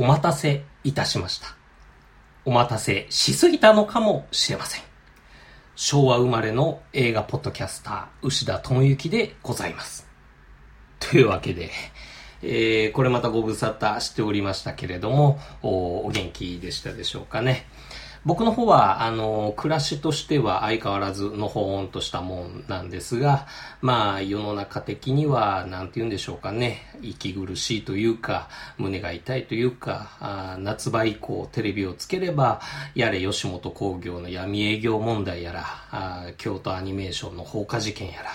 [0.00, 1.48] お待たせいたしました。
[2.46, 4.82] お待たせしすぎたのかもしれません。
[5.76, 10.08] 昭和生まれの映画ポッドキャスター、牛田智之でございます。
[11.00, 11.70] というわけで、
[12.42, 17.66] えー、これまたご無沙汰しておりましたけれども、おお元気でしたでしょうかね。
[18.26, 23.46] 僕の方は、あの、暮らしとしては相変わらずのほーんとしたもんなんですが、
[23.80, 32.60] まあ、世の中的には、なんて言うんでしょうかね、息苦しいというか、胸が痛いというか、あ夏場以降テレビをつければ、
[32.94, 38.30] やれ吉本興業の闇営業問題やら、あ京都アニメーションの放火事件やら、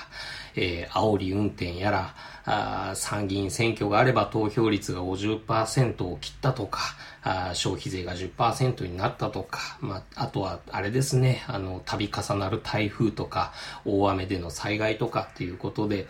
[0.55, 2.15] えー、煽り運転やら、
[2.45, 6.81] あ参議院選挙があれば投票率が50%を切ったとか、
[7.23, 13.51] あ消費税が10%になったとか、まあ、あとはあれですね、あの、度重なる台風とか、
[13.83, 16.07] 大雨での災害とかっていうことで、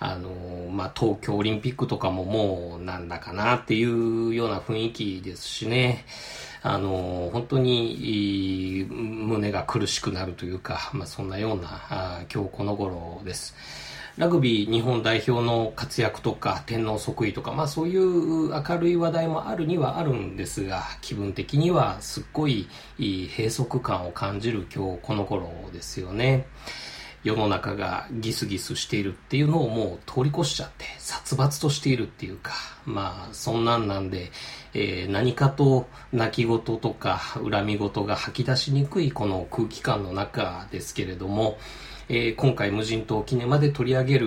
[0.00, 0.30] あの、
[0.70, 6.04] まあ、東京オリンピックとかももうなんだかなっていうような雰囲気ですしね、
[6.62, 13.54] あの、本当に胸が苦しくなるというか、まあ、そんなようなあ今日この頃です。
[14.18, 22.66] ラグビー日本代表の活躍とか天皇即位とか、まあそういう明るい話題もあるにはあるんですが、気分的にはすっごい
[22.98, 26.48] 閉塞感を感じる今日この頃ですよね。
[27.22, 32.52] 世の中がギスギスしているっていうのをもう通り越しちゃって殺伐としているっていうか
[32.86, 34.30] まあそんなんなんで、
[34.72, 41.58] えー、何かと泣き言とか恨み言が吐き出しにくいこの空気感の中ですけれども、
[42.08, 44.26] えー、今回無人島記念まで取り上げる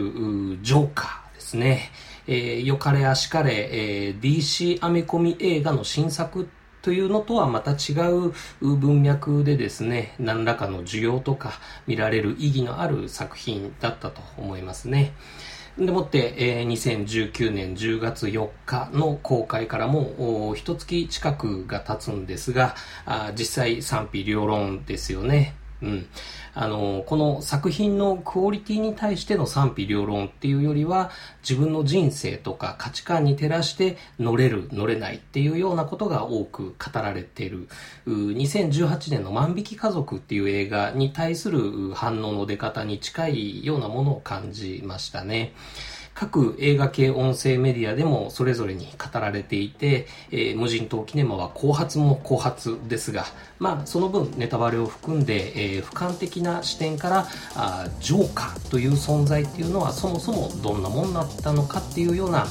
[0.62, 1.92] ジョーカーですね。
[2.28, 6.48] えー、よかれあしかれ、えー、DC アメコミ映画の新作
[6.82, 11.54] というのとはまた違う文脈でですね、何らかの需要とか
[11.88, 15.14] 見られる意義のある作品だったと思いますね。
[15.78, 25.56] でもって、えー、2019年10月4日の公開からも一月近くが経つんですが、あ実際賛否両論ですよね。
[25.82, 26.06] うん。
[26.54, 31.12] あの、この作品のクオリティに対しての賛否両論っていうよりは、
[31.48, 37.68] 自分の人生とか価値観に照らして乗れる、乗れないっていうようなことが多く語られている。
[38.06, 45.54] 2018年の万引き家族っていう映画に対する反応の出方に近いようなものを感じましたね。
[46.14, 53.26] 各映画系音声メディアでもそれぞれに語られていて、えー、無人島キネマは後発も後発ですが、
[53.60, 62.46] まあ、その分ネタバレを含んで、えー、俯瞰的な視点からあジョーカーという存在っていうのはそもそもどんなもんだったのかっていうような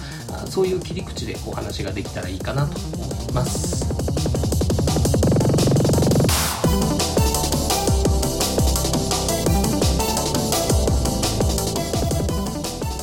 [0.46, 4.29] そういう切り口でお話ができたらいいかなと思います。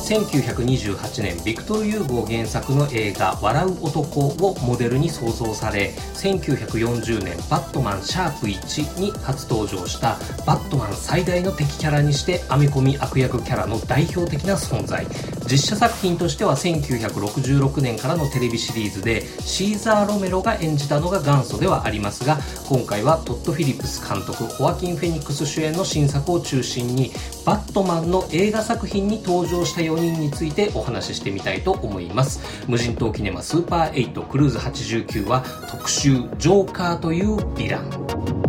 [0.08, 15.06] 1928年ビクトル・ユーゴー原作の映画「笑う男」をモデルに創造され1940年バットマンシャープ1に初登場したバットマン最大の敵キャラにしてアメコミ悪役キャラの代表的な存在。
[15.50, 22.38] 実写作品としては1966年からのテレビシリーズでシーザー・ロメロが演じたのが元祖ではありますが
[22.68, 27.12] 今回はトッド・フィリップス監督ホアキン・フェニックス主演の新作を中心に
[27.48, 32.42] バットマンの映画作品に登場した4人についてお話ししてみたいと思います。
[32.68, 38.47] 無人島キネマスーパー8クルーズ89は特集ジョーカーというヴィラン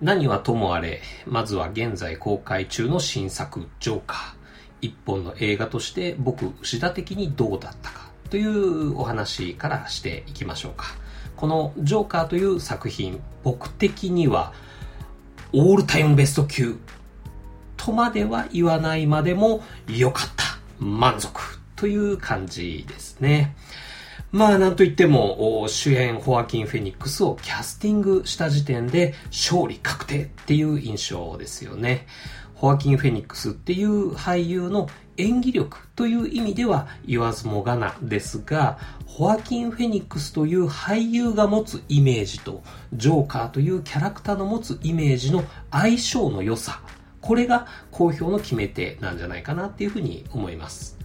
[0.00, 4.38] 何はともあれ、まずは現在公開中の新作、ジョーカー。
[4.80, 10.84] 一本の映画として僕、牛田的にどうだったかというお話からしていきましょうか。
[11.36, 14.52] このジョーカーという作品、僕的には
[15.52, 16.76] オールタイムベスト級
[17.76, 20.44] とまでは言わないまでも良かった。
[20.78, 23.56] 満足という感じですね。
[24.30, 32.06] まあなんといっても主演ホアキン・フェニックスをキャスティングした時点で勝利確定っていう印象ですよね。
[32.54, 46.82] ホアキン・フェニックスっていう俳優の演技力という意味では言わずもがなですが、ホアキン・フェニックスという俳優が持つイメージと、ジョーカーというキャラクターの持つイメージの相性の良さ、
[47.20, 50.97] これが好評の決め手なんじゃないかなっていうふうに思います。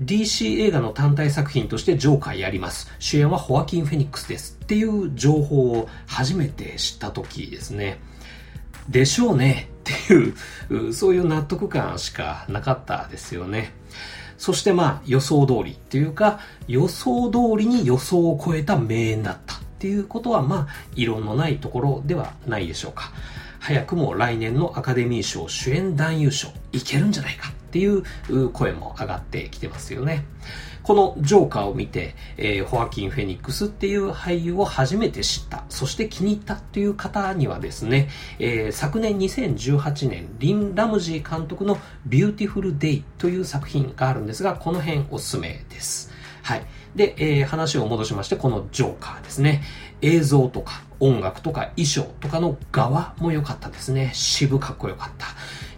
[0.00, 2.90] DC 映画の単体作品としてジョーカーやります。
[2.98, 4.58] 主演はホアキン・フェニックスです。
[4.62, 8.00] っていう情報を初めて知った時ですね。
[8.88, 13.72] でしょうねっていう、そういう納得感しかなかったですよね。
[14.36, 23.12] そしてまあ予想通りっていうか予想通りに予想を超えた名演だったっていうことはまあ異論のないところではないでしょうか。
[23.60, 30.24] 早くも来年のアカデミー賞主演男優賞いけるんじゃないかっていう声も上がってきてますよね。
[30.84, 46.12] このジョーカーを見て、えー、ホアキン・フェニックスっていう俳優を初めて知った、そして気に入ったっていう方にはですね、えー、昨年2018年、リン・ラムジー監督のビューティフル・デイという作品があるんですが、この辺おすすめです。
[46.42, 46.66] はい。
[46.94, 49.62] で、えー、話を戻しまして、このジョーカーですね。
[50.02, 54.10] 映像とか音楽とか衣装とかの側も良かったですね。
[54.12, 55.26] 渋かっこよかった。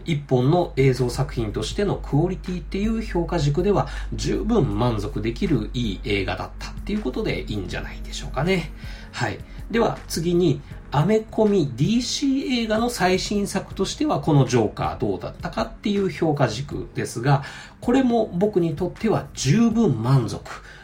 [0.07, 8.73] 一本の映像作品としてのクオリティっていう評価軸では十分満足できるいい映画だったっていうことでいいんじゃないでしょうかね。
[9.13, 9.39] はい。
[9.71, 10.61] では次に、
[10.93, 17.43] アメコミ DC 映画の最新作としてはこのジョーカーどうだったかっていう評価軸ですが、
[17.81, 20.43] これも僕にとっては十分満足。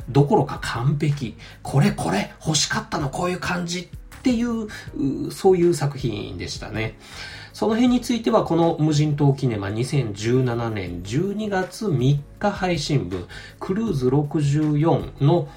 [0.09, 1.37] どころか完璧。
[1.63, 3.89] これこれ欲しかったのこういう感じ
[4.23, 6.97] っていう、そういう作品でしたね。
[7.53, 13.27] その辺についてはこの無人島キネマ2017年12月3日配信分
[13.61, 15.49] クルーズ64の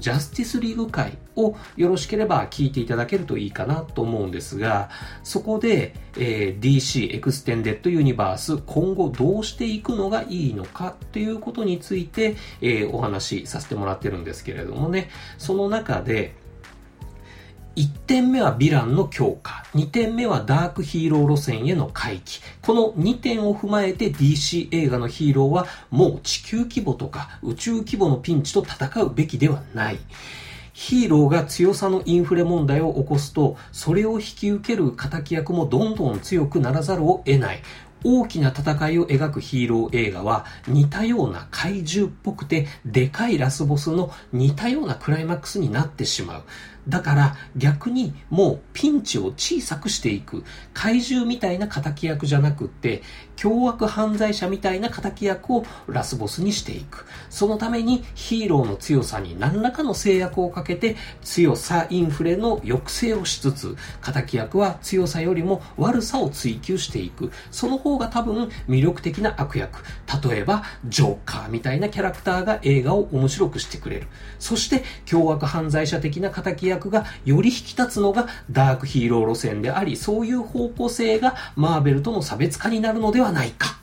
[0.00, 4.90] ジャスティスリーグ会をよろしければ聞いていただけるといいかなと思うんですが
[5.22, 16.34] そこで、えー、DC エクステンデッドユニバース今後どうしていくのがいいのかということについて、えー、お話しさせてもらってるんですけれどもねその中で
[17.76, 19.64] 1点目はヴィランの強化。
[19.74, 22.40] 2点目はダークヒーロー路線への回帰。
[22.62, 29.98] この2点を踏まえて DC 映画のヒーローはもう地球規模とか宇宙規模のピンチと戦うべきではない。
[30.72, 37.62] ヒーローが強さのインフレ問題を起こすと、それを引き受ける敵役もどんどん強くならざるを得ない。
[38.04, 46.42] 大きな戦いを描くヒーロー映画は似たような怪獣っぽくてでかいラスボスの似たようなクライマックスになってしまう。
[46.88, 50.44] だから逆にもうピンチを小さくしていく。
[50.72, 53.02] 怪獣みたいな敵役じゃなくって
[53.36, 57.06] 凶悪犯罪者みたいな敵役をラスボスにしていく。
[57.30, 67.32] そのためにヒーローの強さに何らかの制約をかけて強さインフレの抑制をしつつ敵役は強さよりも悪さを追求していく。
[67.50, 69.82] その方が多分魅力的な悪役。
[70.28, 74.06] 例えばジョーカーみたいなキャラクターが映画を面白くしてくれる。
[74.38, 83.78] そして凶悪犯罪者的な敵役役がより引き立つのがダークヒーロー路線であり、そういう方向性がマーベルとの差別化になるのではないか。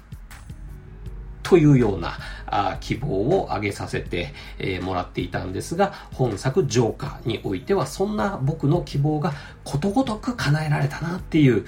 [1.44, 9.34] というようなあ希望を上げさせて、えー、もらっていたんですが、本作ジョーカーにおいてはそんな僕の希望が
[9.64, 11.66] ことごとく叶えられたなっていう、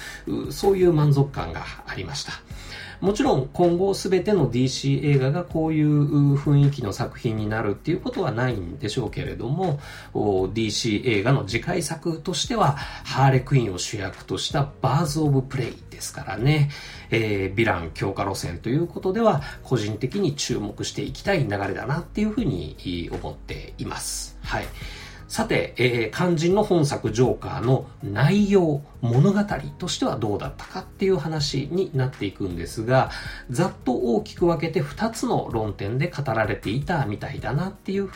[0.52, 2.34] そういう満足感がありました。
[3.04, 9.82] もちろん今後全ての DC 映画がこういう雰囲気の作品になるっていうことはないんでしょうけれども、
[10.14, 16.72] DC 映画の次回作としては、ハーレクイーンを主役としたバーズ・オブ・プレイですからね、
[17.12, 24.38] えー、ヴィラン強化路線ということでは、個人的に注目していきたい流れだなっていうふうに思っています。
[24.44, 24.66] はい。
[25.34, 29.44] さて、えー、肝心の本作ジョーカーの内容、物語
[29.80, 33.10] としてはどうだったかっていう話になっていくんですが、
[33.50, 38.12] ざっと大きく分けて2つの論点で語られていたみたいだなっていう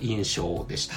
[0.00, 0.94] 印象でした。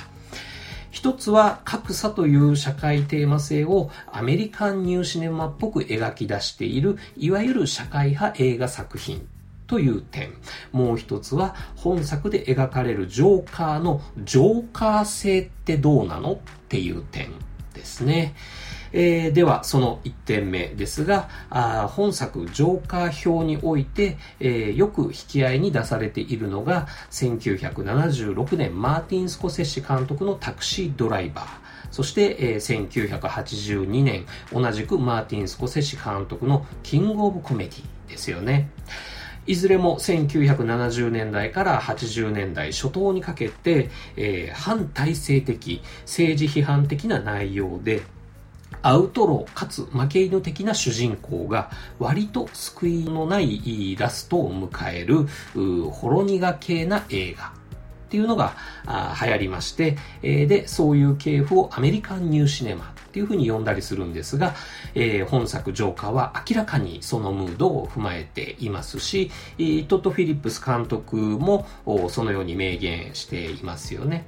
[0.90, 9.28] 一つは格差という社会テーマ性をアメリカンニューシネマっぽく描き出している、いわゆる社会派映画作品
[9.68, 10.34] という点。
[10.72, 16.38] もう一つは本作で描かれるジョーカーのジョーカー性ってどうなのっ
[16.70, 17.32] ていう点
[17.74, 18.36] ですね。
[18.94, 31.48] えー、では、その1点目ですが、あ本作ジョーカー表において、えー、よく引き合いに出されているのが、1976年マーティン・スコセッシ監督のタクシードライバー。
[31.92, 38.70] そして、えー、1982年、同じくマーティン・スコセッシ監督のキング・オブ・コメディですよね。
[39.48, 48.04] いずれも1970年代から80年代初頭にかけて、えー、反体制的、政治批判的な内容で、
[48.82, 55.28] アウトローかつ負け犬的な主人公が割と救いのないラストを迎える
[55.90, 57.54] ほろ苦系な映画。
[58.08, 58.54] っていうのが
[59.22, 64.54] 流行りまして、で、そういう系譜をアメリカンニューシネマっていうふうに呼んだりするんですが、
[64.94, 69.32] えー、本作ジョーカーは明らかにそのムードを踏まえていますし、
[69.88, 71.68] トッド・フィリップス監督も
[72.10, 74.26] そのように明言していますよね。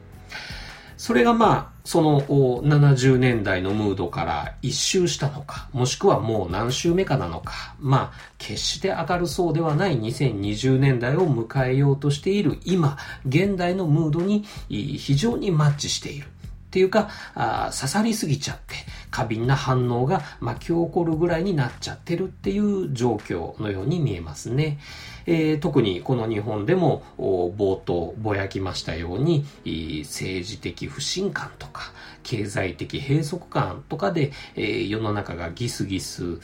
[1.00, 16.28] それがまあ、その70年代のムードから一周したのか、もしくはもう何周目かなのか、まあ、決して明るそうではない2020年代を迎えようとしている今、現代のムードに非常にマッチしている。
[16.70, 18.76] っていうかあ、刺さりすぎちゃって、
[19.10, 24.78] 過敏な反応が巻き起こるぐらいになっちゃってるっていう状況のように見えますね。
[25.26, 29.46] えー、特にこの日本でも冒頭ぼやきましたように、
[30.06, 36.40] 政治的不信感とか、経済的閉塞感とかで、えー、世の中がギスギス、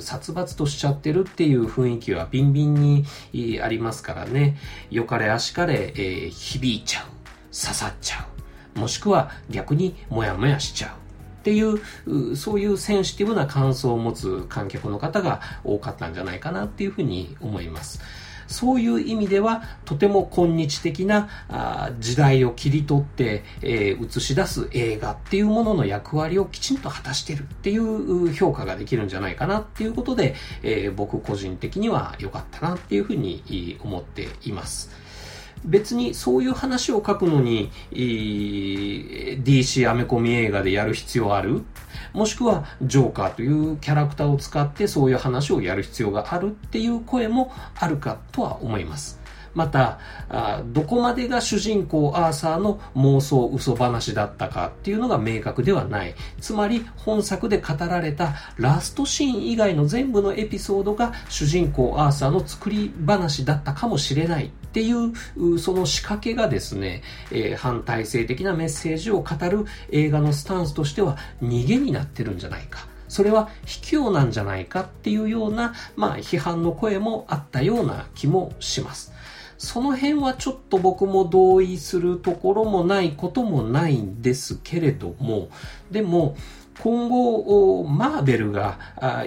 [0.00, 3.04] 殺伐としちゃってるっていう雰囲気はビンビンに
[3.62, 4.56] ありますからね。
[4.90, 7.06] よかれ足かれ、えー、響いちゃう。
[7.54, 8.35] 刺さっちゃう。
[8.76, 10.90] もしくは逆にモヤモヤしちゃう。
[10.90, 18.00] っていう、そういうセンシティブな感想を持つ観客の方が多かったんじゃないかなっていうふうに思います。
[18.48, 35.05] そういう意味では、とても今日的なあ時代を切り取って、えー、映し出す映画っていうものの役割をきちんと果たしてるっていう評価ができるんじゃないかなっていうことで、えー、僕個人的には良かったなっていうふうに思っています。
[35.66, 41.64] 別にそういう話を書くのに、DC アメコミ映画でやる必要ある？
[42.12, 49.20] もしくはジョーカーというキャラクターを使ってそういう話をやる必要があるっていう声もあるかとは思います。
[49.54, 49.98] また、
[50.66, 56.14] どこまでが主人公アーサーの妄想嘘話だったかっていうのが明確ではない。
[56.42, 72.86] つまり本作で語られたラストシーン以外の全部のエピソードが主人公アーサーの作り話だったかもしれないっていうその仕掛けがですね、えー、反体制的なメッセージを語る映画のスタンスとしては逃げになってるんじゃないか。
[73.08, 79.14] それは卑怯なんじゃないかっていうような、まあ、批判の声もあったような気もします。
[79.56, 85.48] その辺はちょっと僕も同意するところもないこともないんですけれども、
[85.90, 86.36] でも、
[86.80, 88.78] 今後、マーベルが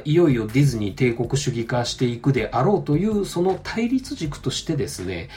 [0.06, 5.30] いよいよディズニー帝国主義化していくであろうというその対立軸としてですね、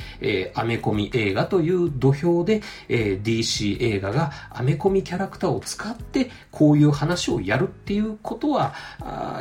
[0.54, 8.75] アメコミ映画という土俵で、えー、DC 映画がアメコミキャラクターを使ってこういう話をやるっていうことは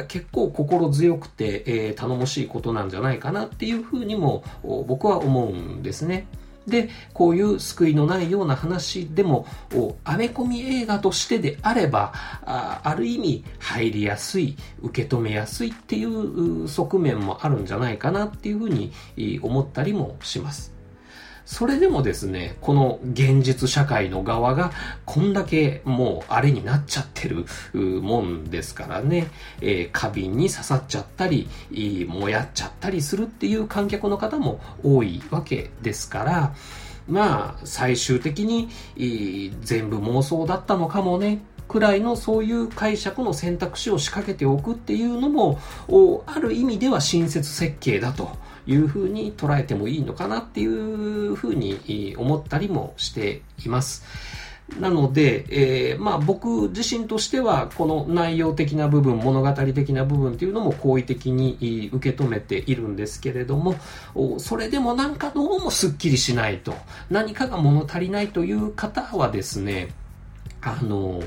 [0.08, 4.44] 結構心強くて、えー、頼もしいことなんじゃないかなっていうふうにも
[4.88, 6.28] 僕は思うんですね。
[6.68, 9.46] で、こういう救いのないような話でも、
[10.04, 12.14] アメコミ映画としてであれば、
[12.46, 18.92] あある意味入りやすい、受け止めやすいっていう側面もあるんじゃないかなっていうふうに
[19.42, 20.81] 思ったりもします。
[21.46, 24.72] それでもですね、この現実社会の側が
[25.06, 29.28] こんだけもうあれになっちゃってるもんですからね、
[29.62, 31.50] えー、過敏に刺さっちゃったり、
[32.08, 36.56] もやっちゃったりするっていう観客の方も多いわけですから、
[37.08, 38.70] まあ、最終的に
[39.62, 45.60] 全部妄想だったのかもねくらいのそういう解釈の選択肢を仕掛けておくっていうのも、
[46.28, 54.04] ある意味では親切設計だというふうに捉えてもいいのかなっていうふうに思ったりもしています。
[54.80, 63.76] なので、えー、まあ僕自身としては、この内容的な部分、物語的な部分っていうのも好意的に受け止めているんですけれども、
[64.38, 66.74] それでもなんかどうもスッキリしないと、
[67.10, 69.90] 何かが物足りないという方はですね、
[70.62, 71.22] あの、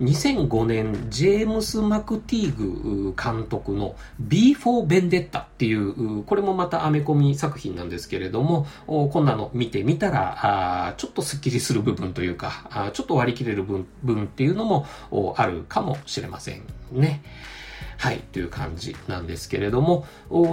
[0.00, 14.86] 2005年、ジェームス・マクティーグ監督の B 4ベンデッタっていう、これもまたアメコミ作品なんですけれども、こんなの見てみたら、あちょっとスッキリする部分というか、あちょっと割り切れる分分っていうのも
[15.36, 16.62] あるかもしれません
[16.92, 17.22] ね。
[17.96, 20.04] はい、という感じなんですけれども、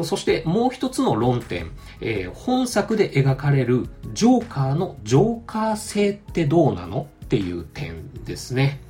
[0.03, 7.07] そしてもう一つの論点、えー、本作で描かれるジョーカーのジョーカー性ってどうなの？
[7.31, 8.81] っていう点ですね。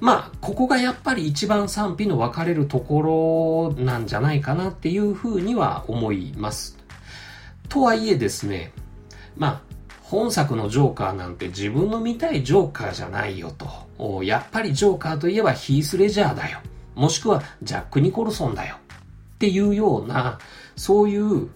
[0.00, 6.76] まあ、ここがやっぱり一番賛否の分かれるところなんじゃないかなっていうふうには思います。
[7.70, 8.72] とはいえですね、
[9.34, 9.62] まあ、
[10.02, 13.50] 本作のジョーカーなんて自分の見たいジョーカーじゃないよ
[13.96, 14.22] と。
[14.24, 16.60] やっぱりジョーカーといえばヒース・レジャーだよ。
[16.94, 18.76] もしくはジャック・ニコルソンだよ。
[18.76, 20.38] っていうような、
[20.76, 21.48] そういう、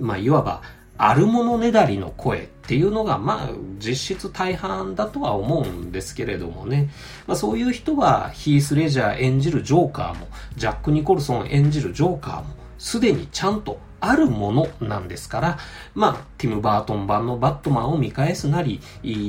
[0.00, 0.62] まあ、いわば
[0.98, 6.88] あるものねだりの声っていうのが、まあ、実質大半だとは思うんですけれどもね。
[7.26, 15.58] まあ、そういう人は、ヒース・レジャー演じるジョーカーも、ジャック・ニコルソン演じるジョーカーも、すでにちゃんとあるものなんですから、
[15.94, 18.80] まあ、ティム・バートン版のバットマンを見返すなり、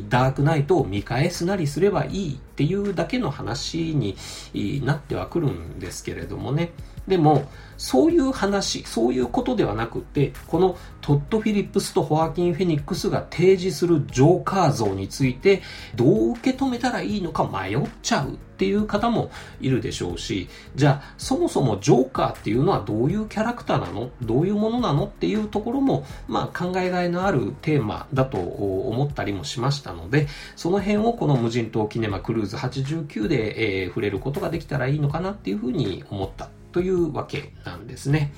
[0.07, 4.15] ダークナイトを見返すなりすればいいっていうだけの話に
[4.85, 6.71] なってはくるんですけれどもね。
[7.07, 7.47] でも、
[7.77, 15.61] そういう話、そういうことではなくて、このトッド・フィリップスとホアキン・フェニックスが提示するジョーカー像について、
[15.93, 24.09] どう受け止めたらいいのか迷っちゃうっていう方もいるでしょうし、じゃあ、そもそもジョーカーっていうのはどういうキャラクターなの？
[24.21, 36.49] どういうものなのっていうところも、まあ考えがいのあるテーマだと思ったりもしましたので、その辺をこの無人島キネマクルーズ89で、えー、触れることができたらいいのかなっていうふうに思った。
[36.75, 38.33] というわけなんですね。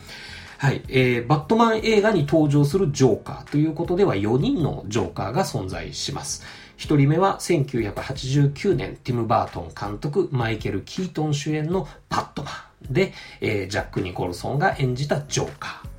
[0.59, 0.83] はい。
[0.89, 6.43] えー、バットマン映画に登場するジョーカーということでは4人のジョーカーが存在します。
[6.77, 12.51] 1人目は1989年、ティム・バートン監督、マイケル・キートン主演のバットマ
[12.87, 15.89] ンで、えー、ジャック・ニコルソンが演じたジョーカー。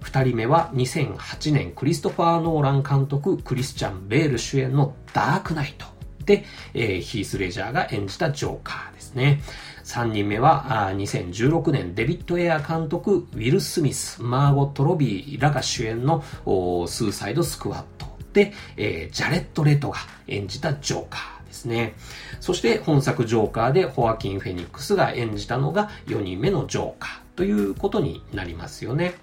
[0.00, 5.86] 二人目は2008年クリストファー・ノーラン監督、クリスチャン・ベール主演のダークナイト
[6.24, 9.40] で、えー、ヒース・レジャーが演じたジョーカーですね。
[9.88, 16.22] 3人目は、2016年デビッド・エア監督、ウィル・スミス、マーゴット・ロビーらが主演の
[16.86, 21.94] スーサイド・スクワットで、えー、ジャレット・レトが演じたジョーカーですね。
[22.38, 29.14] そして本作ジョーカーでホアキン・フェニックスが演じたのが4人目のジョーカーということになりますよね。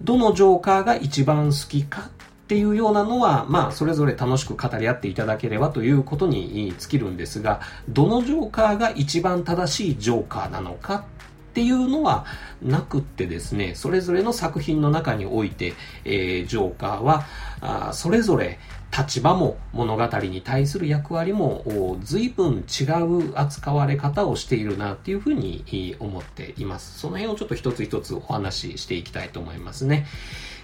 [0.00, 2.08] どのジョーカーが一番好きか
[2.50, 12.26] っていうようなのは、まあ、それぞれ楽しく語り合っていただければということに尽きるんですが、どのジョーカーが一番正しいジョーカーなのかっていうのは
[12.60, 17.24] なくってですね、それぞれの作品の中において、えー、ジョーカーは、
[17.60, 18.58] あそれぞれ
[18.90, 26.98] 立場も物語に対する役割も随分違う扱われ方をしているなっていうふうに思っています。
[26.98, 30.06] その辺をちょっと一つ一つお話ししていきたいと思いますね。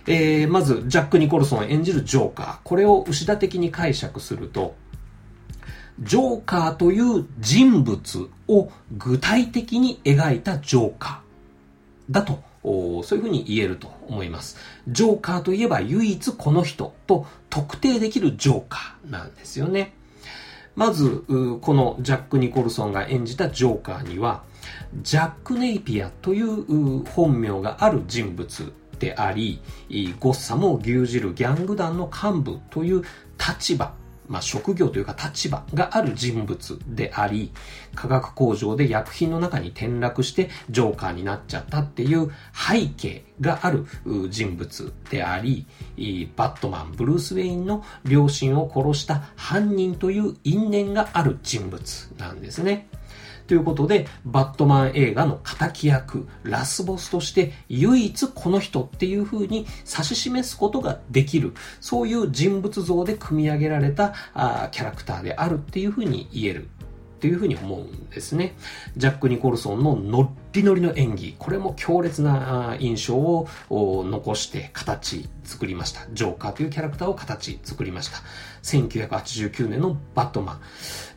[0.06, 2.58] えー、まず、ジャック・ニコルソン演じるジョーカー。
[2.62, 4.76] これを牛田的に解釈すると、
[6.00, 14.58] ジョーカーという人物を具体的に描いたジョーカーだと、そういうふうに言えると思います。
[14.88, 19.94] ジョーカーといえば唯一この人と特定できるジョーカーなんですよね。
[20.76, 21.24] まず、
[21.62, 24.44] このジャック・ニコルソンが演じたジョーカーには、
[25.02, 29.60] ジャック・ネイピアという本名がある人物であり、
[30.20, 33.02] ゴッサムを牛耳るギャング団の幹部という
[33.38, 33.94] 立場、
[34.28, 37.52] まあ、職業というか立場がある人物であり、
[37.94, 43.86] 化学工場で薬品の中に転落してジョーカーになっちゃったっていう背景がある
[44.28, 45.66] 人物であり、
[46.34, 52.88] バットマン、ブルース・ウェインの両親を殺した犯人という因縁がある人物なんですね。
[53.46, 66.68] ということで、バットマン映画の仇役、ラスボスとして唯一この人っていう風に指し示すことができる、そういう人物像で組み上げられたあキャラクターであるっていう風に言える
[67.16, 68.54] っていうふうに思うんですね。
[68.96, 76.00] ジャック・ニコルソンのノッリノリの演技、これも強烈な印象を残して形作りました。
[76.12, 78.22] ジョーカーというキャラクターを形作りました。
[78.62, 80.60] 1989年のバットマン。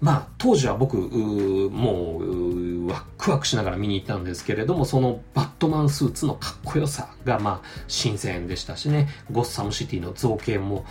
[0.02, 10.86] まあ、当時は僕、もう、ワクワクしながら見に行ったんですけれども、そのバットマンスーツのかっこよさが、まあ、新鮮でしたしね、ゴッサムシティの造形も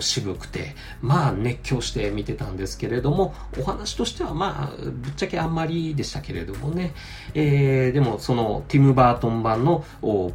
[0.00, 6.94] 渋くて、まあ、熱狂して見てたんですけれども、お話としては、まあ、ぶっちゃけあんまりでしたけれどもね、
[7.34, 9.84] えー、でも、その、ティム・バートン版の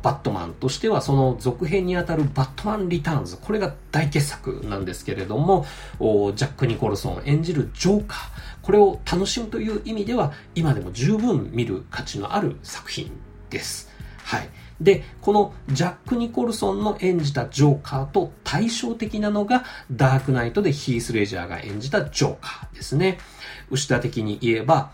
[0.02, 5.66] バットマンとしては、その続編にあたるバットマン・リターンズ、これが大傑作なんですけれども、
[6.00, 8.19] ジャック・ニコルソン演じるジョーカー、
[8.62, 13.12] これを楽しむという意味では、今でも十分見る価値のある作品
[13.50, 13.90] です。
[14.24, 14.50] はい。
[14.80, 23.18] で、このジャック・ニコルソンの演じたジョーカーと対照的なのが、ダークナイトでヒース・レジャーが演じたジョーカーですね。
[23.72, 24.92] 牛田的に言えば、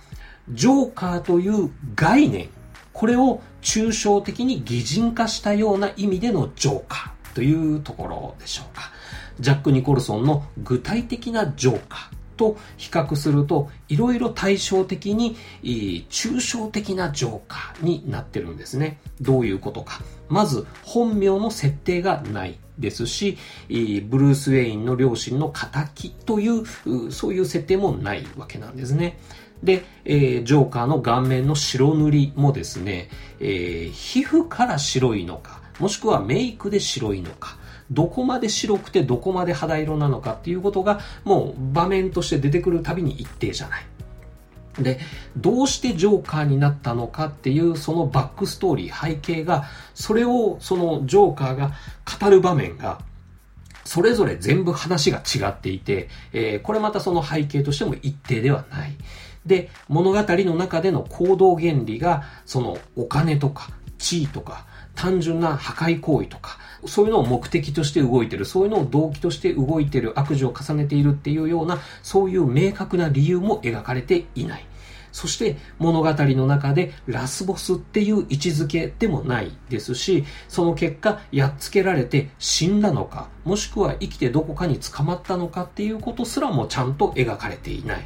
[0.49, 2.49] ジョーカーという概念、
[2.93, 8.91] これを抽象的に擬人化したような意味でのジョーカーというところでしょうか。
[9.39, 18.99] ジャック・ニコルソンの具体的なジョーカーと比較すると、いろいろ対照的に、抽象的なジョーカーになってるんですね。
[19.21, 20.01] どういうことか。
[20.29, 23.37] まず、本名の設定がないですし、
[23.69, 29.17] ブルース・ウェインの両親の仇という、そういう設定もないわけなんですね。
[29.63, 37.57] で、えー、ジョーカーの顔面の白塗りもですね、えー、皮膚から白いのか、もしくはメイクで白いのか、
[37.91, 43.85] どこまで白くてどこまで肌色なのかっていうことがもう場面として出てくるたびに一定じゃない。
[44.79, 44.99] で、
[45.37, 51.71] どうしてジョーカーになったのかっていうそのバックストーリー、背景が、それをそのジョーカーが
[52.19, 52.99] 語る場面が、
[53.85, 58.95] それぞれ全部話が違っていて、えー、これまたその背景としても一定ではない。
[59.45, 74.65] で、物語の中での行動原理が、そのお金とか地位とか、単純な破壊行為とか、そういうのを目的として動いてる、そういうのを動機として動いてる、悪事を重ねているっていうような、そういう明確な理由も描かれていない。
[75.15, 88.01] そして物語の中でラスボスっていう位置づけでもないですし、その結果やっつけられて死んだのか、もしくは生きてどこかに捕まったのかっていうことすらもちゃんと描かれていない。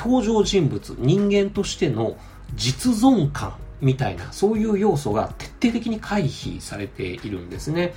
[0.00, 2.16] 登場人物、人間としての
[2.56, 7.94] 実存感みたいな、そういう要素が徹底的に回避されているんですね。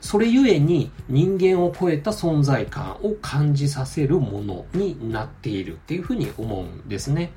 [0.00, 7.32] それゆえに人間を超えた存在感を感じさせるものになっているっていうふうに思うんですね。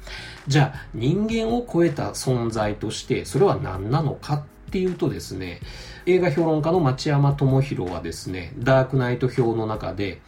[0.47, 5.61] じゃあ人間を超えた存在としてそれは何なのかっていうとですね、
[6.07, 10.21] 映画評論家の町山智博はですね、ダークナイト表の中で、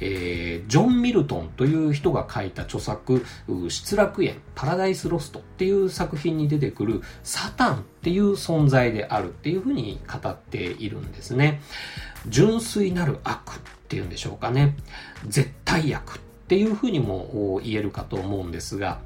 [0.00, 3.22] えー、ジョン・ミルトンという人が書いた著作、
[3.68, 11.60] 失楽園、パラダイス・ロストっていう作品に出てくるサタンっていう存在であるっていうふうに語っているんですね。
[12.28, 14.74] 純粋なる悪っていうんでしょうかね。
[15.28, 16.18] 絶対悪っ
[16.48, 19.00] ていうふうにも言えるかと思うんですが、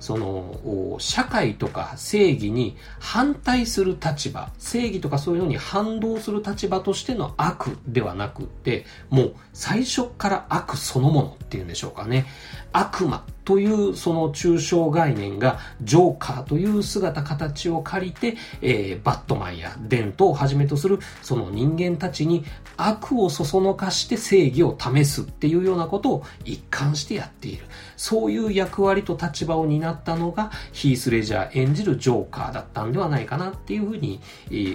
[0.00, 12.26] その、社会とか正義に反対する立場、正義とかそういうのに反動する立場としての悪ではなくって、もう最初から悪そのものっていうんでしょうかね。
[12.76, 22.44] 悪魔というその抽象概念がジョーカーという姿形を借りて、えー、バットマンやデントをはじめとするその人間たちに
[22.76, 27.64] 悪をそそのかして正義を試すっていうようなことを一貫してやっている。
[27.96, 34.20] そういう役割と立場を担ったのがヒース・レジャー演じるジョーカーだったんではないかなっていうふうに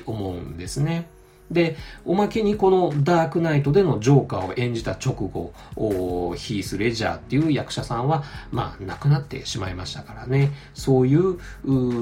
[0.08, 1.08] 思うんですね。
[1.52, 5.54] で、おまけにこのダークナイトでのジョーカーを演じた直後、
[6.36, 10.52] ヒース・レジャーっていう役者さんは、まあ、亡くなってしまいましたからね。
[10.74, 11.38] そういう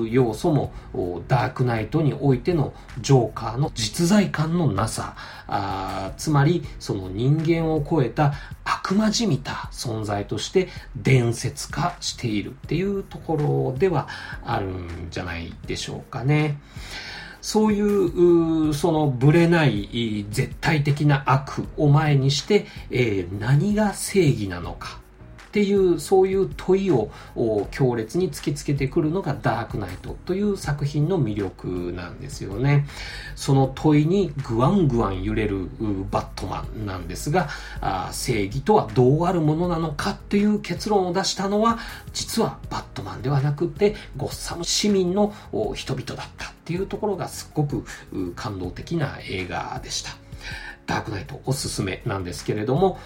[0.10, 0.72] 要素も、
[1.28, 5.16] ダークナイトにおいてのジョーカーの実在感のなさ、
[5.48, 8.34] あつまり、その人間を超えた
[8.64, 14.08] 悪魔じみた存在として伝説化しているっていうところでは
[14.46, 16.60] あるんじゃないでしょうかね。
[17.42, 25.00] そういう、そのぶれない絶対的な悪を前にして、えー、何が正義なのか。
[25.50, 27.10] っていう、そういう問いを
[27.72, 32.86] 強烈に突きつけてくるのがダークナイトという作品の魅力なんですよね。
[33.36, 35.68] その問いにグワングワン揺れる
[36.12, 37.50] バットマンなんですが、
[38.12, 41.80] 正義とはどうあるものなのかっていう結論を出したのは、
[42.14, 45.34] 実はバットマンではなくて、ゴッサム市民の
[45.74, 47.86] 人々だったっていうところがすっごく
[48.36, 50.12] 感動的な映画でした。
[50.90, 52.98] ダークナイトおすすめなんですけれども、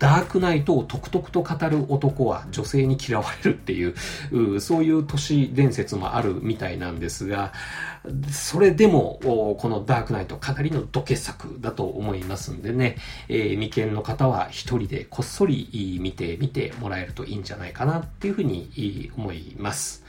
[0.00, 7.52] ダークナイトをとくとくと語る男は女性に嫌われるっていう、そういう都市伝説もあるみたいなんですが、
[8.32, 12.96] それでも、このダークナイトかなりの土傑作だと思いますんでね、
[13.28, 20.02] えー、未見の方は一人でこっそり見てみてもらえるといいんじゃないかなっていうふうに思います。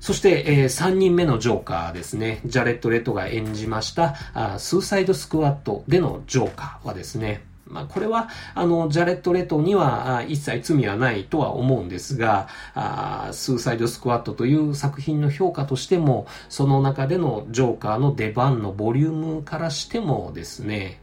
[0.00, 2.40] そして、えー、3人目のジョーカーですね。
[2.44, 21.00] ジャレット・レトが演じましたあスーサイド・スクワットでのジョーカーはですね、まあ、これは、あの、ジャレット・レトには一切罪はないとは思うんですが、あスーサイド・スクワットという作品の評価としても、その中でのジョーカーの出番のボリュームからしてもですね、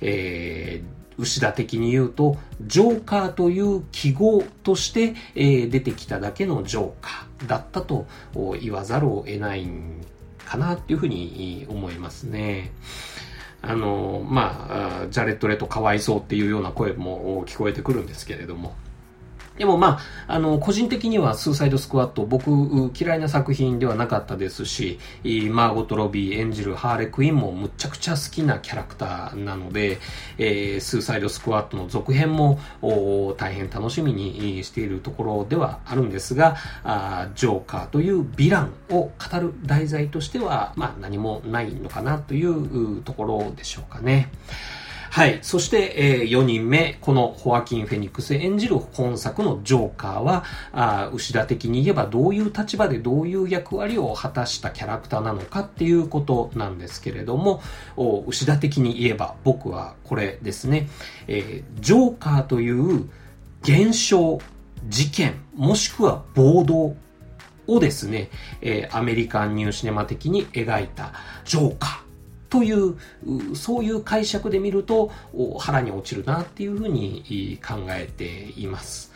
[0.00, 8.06] えー牛田的に言うと、ジョーカーという記号として、えー、出てきただけのジョーカーだったと
[8.60, 10.00] 言わざるを得ないん
[10.44, 12.72] かなっていうふうに思いますね。
[13.62, 18.74] あの、まあ、ジャレット・レットかわいそうっていうような声も聞こえてくるんですけれども、
[19.58, 22.50] でもまあ、あの、個人的にはスーサイドスクワット、僕
[22.98, 24.98] 嫌いな作品ではなかったですし、
[25.50, 29.98] マーゴット・ロビー演じるハーレクイーンもむちゃくちゃ好きなキャラクターなので、
[30.38, 32.58] えー、スーサイドスクワットの続編も
[33.36, 44.30] 大変楽しみにしているところではあるんですが、あジョーカーというヴィランを語る題材としては、まあ何もないのかなというところでしょうかね。
[45.10, 45.40] はい。
[45.42, 57.60] そして、えー、4人目、このホアキン・フェニックス演じる本作のジョーカーは、あ牛田的に言えばどういう立場でどういう役割を果たしたキャラクターなのかっていうことなんですけれども、
[57.96, 60.88] お牛田的に言えば僕はこれですね、
[61.26, 63.10] えー、ジョーカーという
[63.62, 64.38] 現象、
[64.86, 66.94] 事件、もしくは暴動
[67.66, 72.09] をですね、えー、アメリカンニューシネマ的に描いたジョーカー。
[72.50, 72.96] という、
[73.54, 75.10] そういう解釈で見ると
[75.58, 79.10] 腹に落ちるなっていうふうに考えています。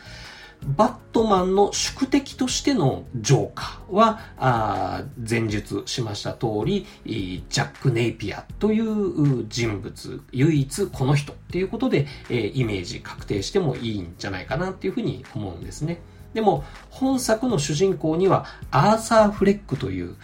[0.65, 15.99] バットマンの宿敵としてのジョーカーは、あ前述しました通り、ジャック・ネイピアという人物、唯一この人っていうことで、えイメージ確定してもいいんじゃないかなっていうふうに思うんですね。
[16.35, 20.17] でも、本作の主人公には、アーサー・フレックという、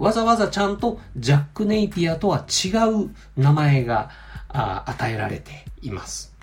[0.00, 4.08] わざわざちゃんとジャック・ネイピアとは違う名前が
[4.48, 6.34] 与えられています。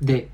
[0.00, 0.28] で、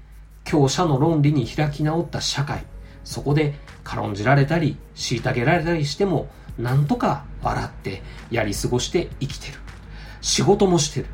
[0.44, 2.66] 強者の論理に開き直った社会、
[3.02, 9.54] そこで軽んじられたり、虐げられたりしても、なんとか笑ってやり過ごして生きてる。
[10.20, 11.06] 仕事もしてる。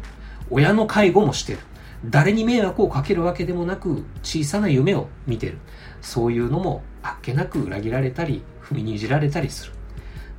[0.50, 1.60] 親の介護もしてる。
[2.06, 5.58] 誰に迷惑をかけるわけでもなく、小さな夢を見てる。
[6.00, 9.72] そういうのもあっけなく裏切られたり、踏みにじられたりする。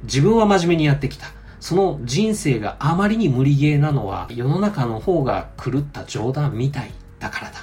[0.04, 1.28] 自分は真面目にやってきた。
[1.60, 7.58] その人生があまりに無理ゲーなのは世の中の方が狂った冗談みたいだからだ。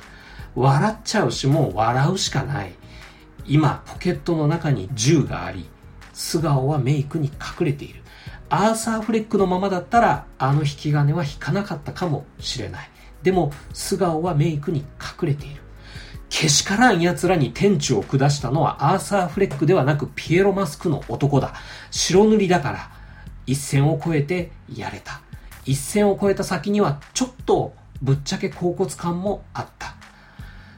[0.55, 2.73] 笑っちゃうしもう笑うしかない。
[3.47, 5.67] 今、ポケットの中に銃があり、
[6.13, 8.03] 素顔はメイクに隠れている。
[8.49, 12.91] アーサーフレックのままだったら、あの引き金は引かなかったかもしれない。
[13.23, 15.62] でも、素顔はメイクに隠れている。
[16.33, 21.53] けしからん奴らに天地を下したのはアーサー・フレックではなくピエロマスクの男だ。
[21.91, 22.91] 白塗りだから、
[23.47, 25.21] 一線を越えてやれた。
[25.67, 29.95] 一線を越えた先にはちょっとぶっちゃけ甲骨感もあった。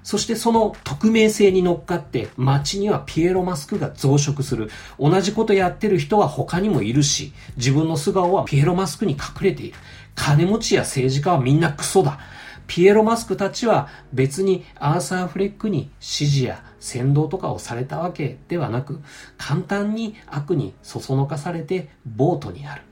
[0.03, 4.71] そしてその匿名性に乗っかって街にはピエロマスクが増殖する。
[4.99, 9.79] 同じことやってる人は他にもいるし、自分の素顔はピエロマスクに隠れている。
[10.17, 12.19] 金持ちや政治家はみんなクソだ。
[12.67, 19.01] ピエロマスクたちは別にアーサー・フレックに指示や先導とかをされたわけではなく、
[19.39, 22.83] 簡単に悪にそそのかされてボートにある。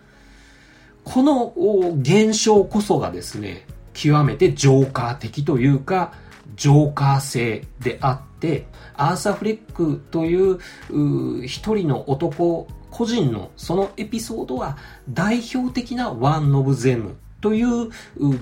[1.05, 1.53] この
[2.01, 6.13] 現象こそがですね、極めてジョーカー的というか、
[6.55, 10.59] ジョーカー性であって、アーサー・フレックという
[11.47, 14.77] 一人の男個人のそのエピソードは
[15.09, 17.91] 代表的なワン・ノブ・ゼムという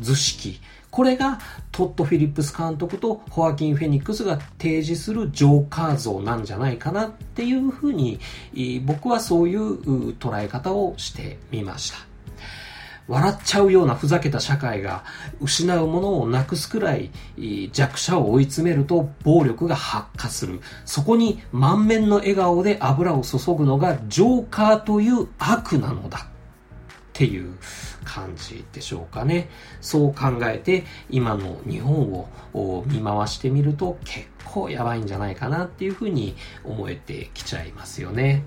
[0.00, 0.60] 図式。
[0.90, 1.38] これが
[1.70, 8.18] トッド・フィリップス監督とホアキン・フェニックスが提示するジョーカー像なんじゃないかなっていうふうに
[8.84, 11.98] 僕はそういう捉え方をしてみました。
[13.08, 15.02] 笑っちゃうようなふざけた社会が
[15.40, 17.10] 失うものをなくすくらい
[17.72, 20.60] 弱者を追い詰めると暴力が発火する。
[20.84, 26.18] そこに満面の笑顔で油を注ぐのがジョーカーという悪なのだ。
[26.18, 27.58] っていう
[28.10, 29.48] 感じでしょうかね。
[29.80, 38.42] そう考えて今の日本を見回してみると結構やばいんじゃないかなっていうふうに思えてきちゃいますよね。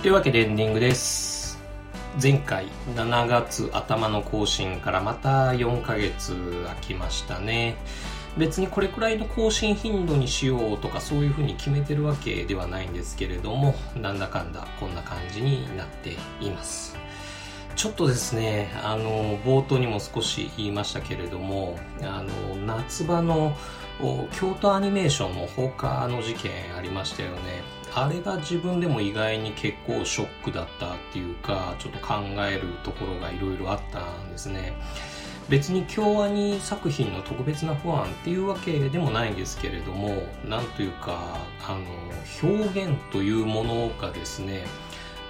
[0.00, 1.58] というわけでエンディングです。
[2.22, 6.34] 前回7月頭の更新からまた4ヶ月
[6.64, 7.76] 空きましたね。
[8.36, 16.96] 別にこれくらいの更新頻度にしようとかそういうふうに決めてるわけではないんですけれども、なんだかんだこんな感じになっています。
[17.74, 23.56] ちょっとですね、あの、冒頭にも少し言いましたけれども、あの、夏場の
[24.32, 27.77] 京都アニメーションの放火の事件ありましたよね。
[27.94, 32.14] あれが自分でも意外に結構ショックだったっていうか、ちょっと考
[32.48, 34.74] えるところがいろいろあったんですね。
[35.48, 41.78] 別に京アニ作品の特別な不安っていうわけでもないんですけれども、なんというか、あ
[42.42, 44.66] の、表現というものがですね、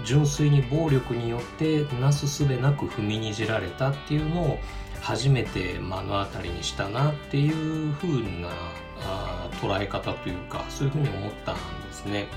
[0.05, 4.59] 純粋に暴力によってなすすべなく踏みにじられたっていうのを
[5.01, 8.09] 初めて目の当たりにしたなっていう風
[8.41, 8.49] な
[9.01, 12.29] あ捉え方というかそういうふうに思ったんですね。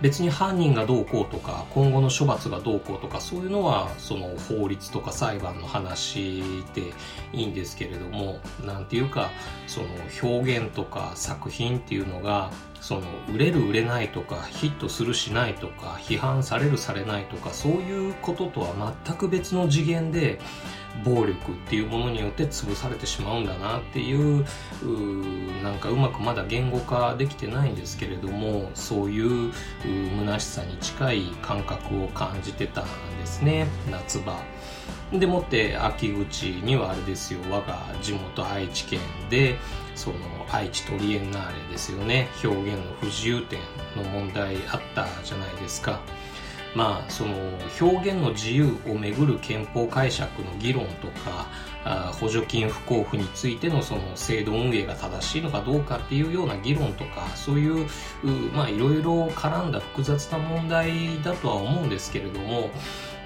[0.00, 6.42] 別に犯人がどうこうとか今後の処罰がどうこうとかそういうのはその法律とか裁判の話
[6.74, 6.92] で
[7.32, 9.30] いいんですけれども何ていうか
[9.66, 9.86] その
[10.22, 20.40] 表現とか作品っていうのがその売れる売れないとかヒットするしないとか批判されるされないとかそういうこととは全く別の次元で
[21.04, 24.44] 暴力っていうものによって潰されてしまうんだなっていう
[24.82, 29.52] うなんかうまくまだ言語化できてないんですけれどもそういう
[30.18, 32.86] 虚しさに近い感覚を感じてたん
[33.18, 34.42] ですね夏場。
[35.12, 39.58] でもって秋口にはあれですよ我が地元愛知県で
[40.00, 40.16] その
[40.50, 42.28] 愛知トリエンナーレですよね。
[42.42, 43.60] 表現の不自由点
[43.94, 46.00] の問題あったじゃないですか。
[46.74, 47.34] まあその
[47.78, 51.48] 表現の自由をめぐる憲法解釈の議論とか
[51.84, 57.86] あ補助金不交付についてのその制度運営が正しいのかどうかっていうような議論とかそういう
[58.54, 62.70] まあいろいろ絡んだ複雑な問題だとは思うんですけれども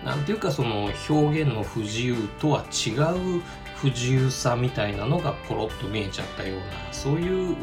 [0.05, 2.91] なんていうかその表現の不自由とは違
[3.39, 3.43] う
[3.77, 7.57] 不自由さみたいなのがポロッと見えちゃったようなそういう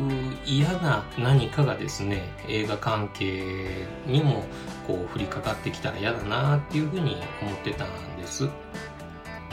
[0.45, 4.43] 嫌な何かがですね映画関係にも
[4.86, 8.47] こう降りかかってきたら嫌だなっていうふうに思ってたんです。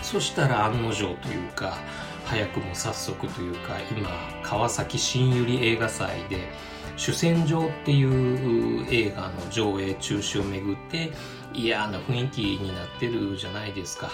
[0.03, 1.79] そしたら案の定というか
[2.25, 4.11] 早くも早速というか今
[4.43, 6.49] 川崎新百合映画祭で
[6.97, 11.13] 主戦場っていう映画の上映中止をめぐって
[11.55, 14.11] 嫌な雰囲気になってるじゃないですか。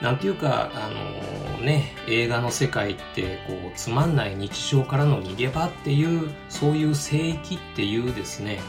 [0.00, 8.60] なんていうか、あのー、ね、映画の世界って、こう、つまんない日常からの逃げ場っていう、そういう聖域っていうですね、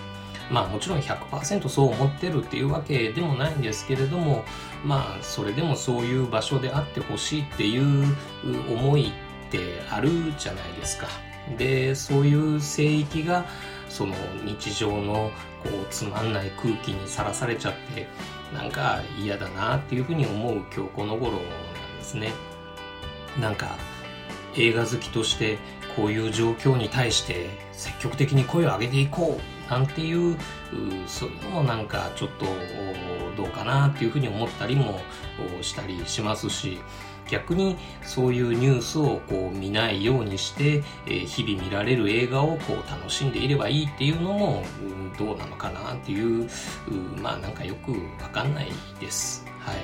[0.49, 4.43] まあもちろん100%そう思ってるっていうわけでもないんですけれども、
[4.83, 8.15] まあそれでもそういう場所であってほしいっていう
[8.69, 11.07] 思いってあるじゃないですか。
[11.57, 13.45] で、そういう聖域が、
[13.89, 15.31] その日常の
[15.65, 18.07] こうつまんない空気にさらされちゃって
[18.53, 21.41] なんか嫌だなっていうふうに思う今日この頃なん
[21.97, 22.31] ですね。
[23.39, 23.75] なんか
[24.55, 25.57] 映画好きとして
[25.95, 30.37] こういう状況に対して積極的に声を上げていこうなんていう
[31.07, 32.45] そういうのもなんかちょっと
[33.35, 34.99] どうかなっていうふうに思ったりも
[35.61, 36.79] したりしますし
[37.29, 46.49] 逆にそういうニュースをこう見ないようにして、えー、日々見られる映画をこう楽しんでいればいいっていうのも、うん、どうなのかなっていう、う
[47.21, 49.45] まあなんかよくわかんないです。
[49.59, 49.75] はい。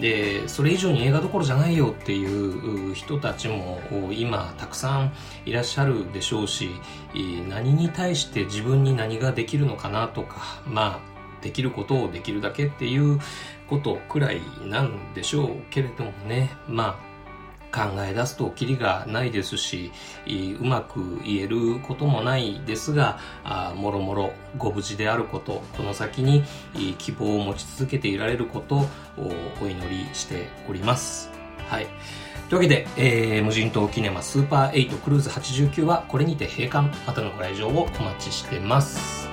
[0.00, 5.12] で、それ以上に映画どころじゃないよっていう人たちも今たくさん
[5.46, 6.70] いらっしゃるでしょうし、
[7.48, 13.20] 何に対して自分に何ができるのかなとか、まあできることをできるだけっていう
[13.74, 16.96] ことくらいなんでしょうけれどもね、ま
[17.72, 19.90] あ、考え出すとキリがないですし、
[20.60, 26.44] うまく言えることもないですが、あもろもろご無事であること、この先に
[26.98, 28.88] 希望を持ち続けていられることを
[29.60, 31.30] お祈りしております。
[31.68, 31.86] はい。
[32.48, 39.23] というわけで、えー、無人島キネマスーパー8クルーズ89はこれにて閉館、またのご来場をお待ちしてます。